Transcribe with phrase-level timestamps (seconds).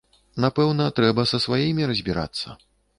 [0.45, 2.61] Напэўна, трэба са сваімі разбірацца.